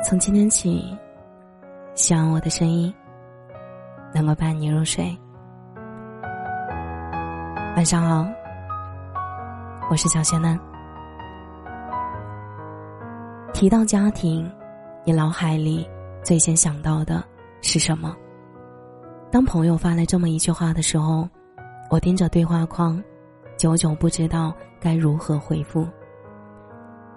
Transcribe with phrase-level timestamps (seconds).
[0.00, 0.96] 从今天起，
[1.96, 2.92] 希望我的声音
[4.14, 5.04] 能够伴你入睡。
[7.74, 8.24] 晚上好，
[9.90, 10.58] 我是小仙嫩。
[13.52, 14.48] 提到家庭，
[15.04, 15.84] 你脑海里
[16.22, 17.22] 最先想到的
[17.60, 18.16] 是什么？
[19.32, 21.28] 当朋友发来这么一句话的时候，
[21.90, 23.02] 我盯着对话框，
[23.56, 25.84] 久久不知道该如何回复。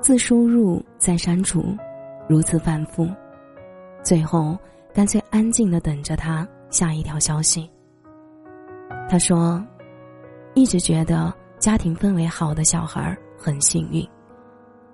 [0.00, 1.76] 自输入再删除，
[2.28, 3.08] 如此反复，
[4.02, 4.56] 最后
[4.94, 7.70] 干脆安静的等着他下一条消息。
[9.08, 9.62] 他说
[10.54, 14.08] ：“一直觉得家庭氛围好的小孩很幸运，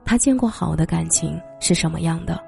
[0.04, 2.40] 他见过好的感情是什么样的，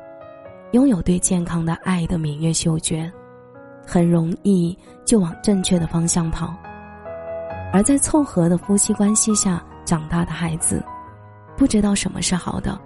[0.72, 3.10] 拥有对健康的爱的敏锐嗅觉，
[3.86, 6.54] 很容易就往正确的方向跑。
[7.72, 10.82] 而在凑合的夫妻关系下长大的孩子。”
[11.56, 12.80] 不知道什么是好的，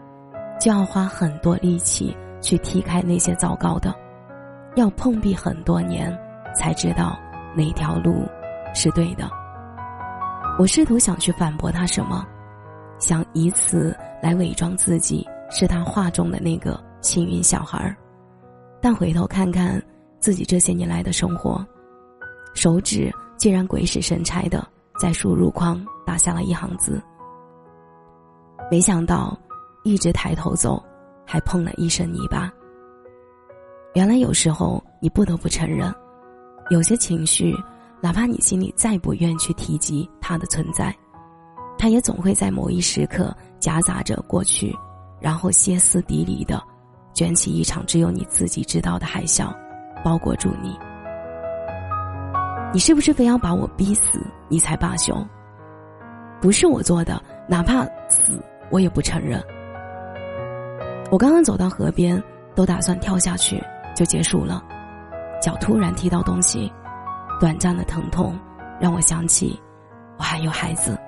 [0.58, 3.94] 就要花很多力气去踢开那些糟糕的，
[4.76, 6.16] 要碰壁很多年，
[6.54, 7.18] 才知道
[7.54, 8.26] 哪条路
[8.74, 9.28] 是对的。
[10.58, 12.24] 我试图想去反驳他什么，
[12.98, 17.96] 想以此来伪装自己是他话中的那个幸运小孩儿，
[18.80, 19.82] 但回头看看
[20.20, 21.66] 自己这些年来的生活，
[22.54, 24.66] 手指竟然鬼使神差的
[24.98, 27.02] 在输入框打下了一行字。
[28.70, 29.36] 没想到，
[29.84, 30.82] 一直抬头走，
[31.26, 32.50] 还碰了一身泥巴。
[33.94, 35.94] 原来有时候你不得不承认，
[36.70, 37.54] 有些情绪，
[38.00, 40.92] 哪怕你心里再不愿去提及它的存在，
[41.78, 44.74] 它也总会在某一时刻夹杂着过去，
[45.20, 46.60] 然后歇斯底里的
[47.12, 49.54] 卷起一场只有你自己知道的海啸，
[50.02, 50.76] 包裹住你。
[52.72, 54.18] 你是不是非要把我逼死，
[54.48, 55.14] 你才罢休？
[56.40, 58.42] 不是我做的，哪怕死。
[58.70, 59.40] 我也不承认。
[61.14, 62.20] 我刚刚走到河边，
[62.56, 63.62] 都打算跳下去
[63.94, 64.60] 就结束了，
[65.40, 66.72] 脚突然踢到东西，
[67.38, 68.36] 短暂的疼痛
[68.80, 69.56] 让我想起
[70.18, 70.98] 我还有孩子。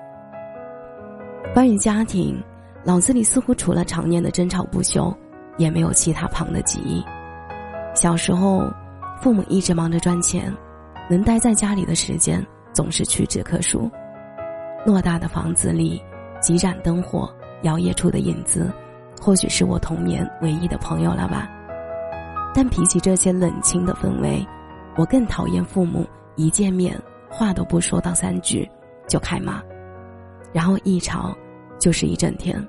[1.53, 2.41] 关于家庭，
[2.85, 5.13] 脑子里似乎除了常年的争吵不休，
[5.57, 7.03] 也没有其他旁的记忆。
[7.93, 8.71] 小时候，
[9.21, 10.55] 父母一直忙着赚钱，
[11.09, 13.91] 能待在家里的时间总是屈指可数。
[14.85, 16.01] 偌大的房子里，
[16.39, 17.29] 几盏灯火。
[17.63, 18.71] 摇曳出的影子，
[19.21, 21.49] 或许是我童年唯一的朋友了吧。
[22.53, 24.45] 但比起这些冷清的氛围，
[24.95, 26.05] 我更讨厌父母
[26.35, 28.67] 一见面话都不说到三句
[29.07, 29.61] 就开骂，
[30.51, 31.35] 然后一吵
[31.77, 32.65] 就是一整天。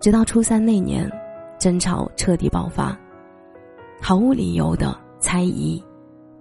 [0.00, 1.10] 直到初三那年，
[1.58, 2.98] 争吵彻底爆发，
[4.02, 5.82] 毫无理由的猜疑、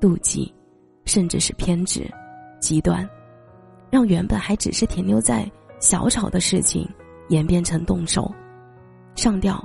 [0.02, 0.54] 妒忌，
[1.06, 2.10] 甚至是偏执、
[2.60, 3.08] 极端，
[3.90, 5.50] 让原本还只是停留在
[5.80, 6.88] 小吵的事情。
[7.30, 8.34] 演变成动手、
[9.18, 9.60] 上吊、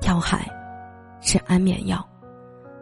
[0.00, 0.44] 跳海，
[1.20, 2.04] 吃安眠药，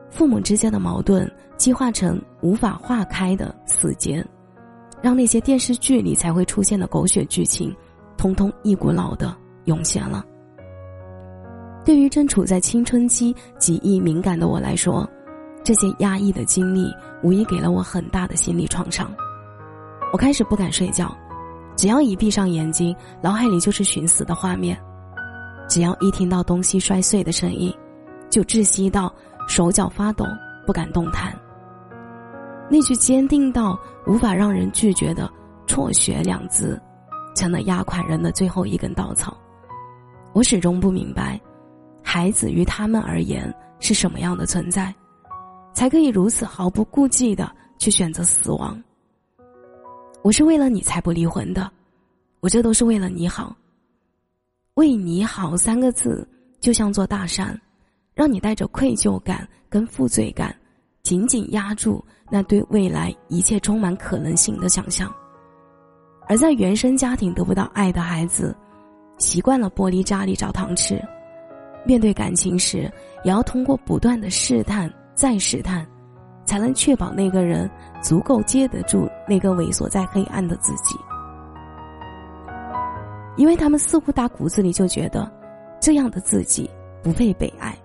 [0.08, 4.24] 父母之间的矛盾激化成无法化开的死结，
[5.02, 7.76] 让那些电视剧里才会出现的狗血剧情，
[8.16, 9.36] 通通一股脑的
[9.66, 10.24] 涌现了。
[11.84, 15.06] 对于正处在青春期、极易敏感的我来说，
[15.62, 16.90] 这些压抑的经历
[17.22, 19.14] 无疑给了我很大的心理创伤。
[20.10, 21.14] 我开始不敢睡觉。
[21.76, 24.76] 只要一闭上眼睛，脑海里就是寻死的画面；
[25.68, 27.74] 只要一听到东西摔碎的声音，
[28.28, 29.12] 就窒息到
[29.48, 30.24] 手脚发抖，
[30.66, 31.34] 不敢动弹。
[32.70, 35.30] 那句坚定到无法让人拒绝的
[35.66, 36.80] “辍学”两字，
[37.34, 39.36] 成了压垮人的最后一根稻草。
[40.32, 41.40] 我始终不明白，
[42.02, 44.94] 孩子于他们而言是什么样的存在，
[45.74, 48.82] 才可以如此毫不顾忌的去选择死亡。
[50.22, 51.70] 我是为了你才不离婚的，
[52.40, 53.54] 我这都是为了你好。
[54.76, 56.26] 为你好三个字，
[56.58, 57.60] 就像座大山，
[58.14, 60.54] 让你带着愧疚感跟负罪感，
[61.02, 65.12] 紧紧压住那对未来一切充满可能性的想象。
[66.26, 68.56] 而在原生家庭得不到爱的孩子，
[69.18, 70.98] 习惯了玻璃渣里找糖吃，
[71.84, 72.90] 面对感情时，
[73.24, 75.86] 也要通过不断的试探再试探。
[76.44, 77.70] 才能确保那个人
[78.02, 80.96] 足够接得住那个猥琐在黑暗的自己，
[83.36, 85.30] 因为他们似乎打骨子里就觉得，
[85.80, 86.70] 这样的自己
[87.02, 87.76] 不配被爱，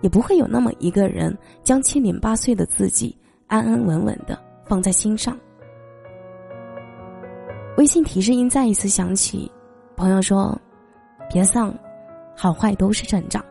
[0.00, 3.16] 也不会有那么一个人将七零八碎的自己
[3.46, 5.38] 安安稳稳的放在心上。
[7.76, 9.50] 微信提示音再一次响起，
[9.96, 10.58] 朋友说
[11.30, 11.74] ：“别丧，
[12.34, 13.44] 好坏都是成长。”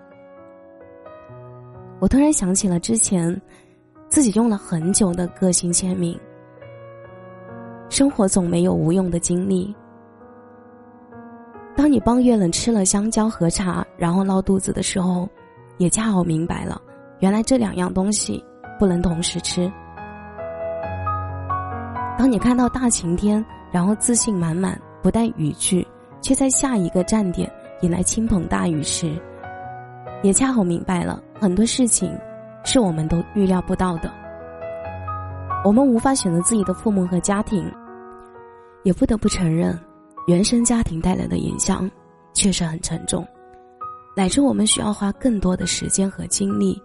[1.99, 3.41] 我突然想起了之前。
[4.07, 6.17] 自己用了很久的个性签名。
[7.89, 9.75] 生活总没有无用的经历。
[11.85, 15.29] 当你帮月冷吃了香蕉和茶，然后闹肚子的时候，
[15.77, 16.81] 也恰好明白了，
[17.19, 18.43] 原来这两样东西
[18.79, 19.71] 不能同时吃。
[22.17, 25.87] 当你看到大晴天，然后自信满满，不带语句，
[26.21, 27.47] 却在下一个站点
[27.81, 29.15] 引来倾盆大雨时，
[30.23, 32.11] 也恰好明白了很多事情
[32.63, 34.11] 是我们都预料不到的。
[35.63, 37.71] 我们无法选择自己的父母和家庭，
[38.81, 39.79] 也不得不承认，
[40.27, 41.89] 原生家庭带来的影响
[42.33, 43.25] 确实很沉重，
[44.15, 46.81] 乃至我们需要花更多的时间和精力，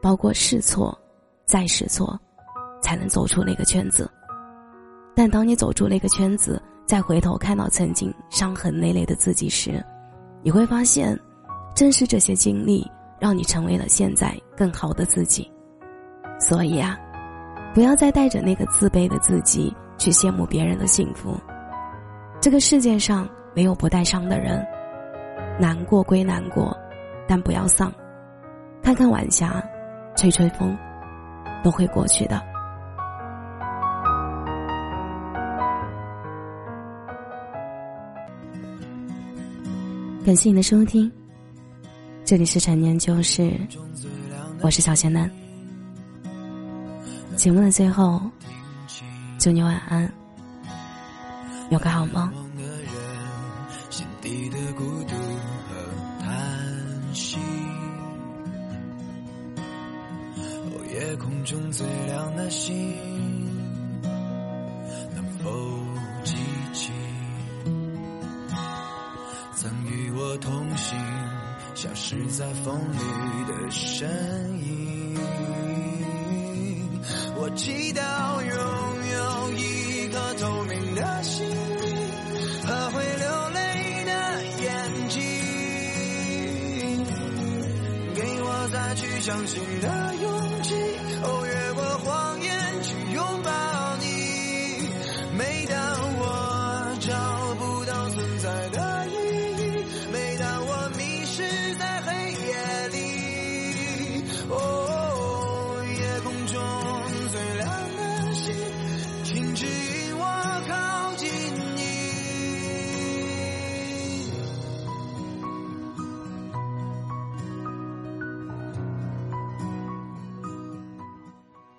[0.00, 0.96] 包括试错，
[1.44, 2.18] 再试错，
[2.80, 4.08] 才能走出那个圈子。
[5.16, 9.84] 但当你走出那个圈子，再回头看到曾经伤痕累累的自己时，
[10.42, 11.18] 你会发现，
[11.74, 12.88] 正是这些经历
[13.18, 15.50] 让你成为了现在更好的自己。
[16.38, 16.96] 所以啊，
[17.74, 21.36] 不要再带着那个自卑的自己去羡慕别人的幸福。
[22.40, 24.66] 这个世界上没有不带伤的人，
[25.58, 26.74] 难过归难过，
[27.28, 27.92] 但不要丧。
[28.82, 29.62] 看看晚霞，
[30.16, 30.74] 吹吹风，
[31.62, 32.40] 都会过去的。
[40.24, 41.12] 感谢你的收听，
[42.24, 43.52] 这里是陈年旧事，
[44.62, 45.30] 我是小贤男。
[47.36, 48.18] 节目的最后，
[49.38, 50.10] 祝你晚安，
[51.70, 52.30] 有个好梦。
[60.92, 62.74] 夜空中最亮的星，
[65.14, 65.50] 能否
[66.24, 66.34] 记
[66.72, 66.92] 起？
[69.54, 70.98] 曾与我同行，
[71.74, 72.98] 消失在风里
[73.46, 74.08] 的身
[74.62, 75.16] 影。
[77.36, 78.02] 我祈祷
[89.30, 90.49] 相信的勇。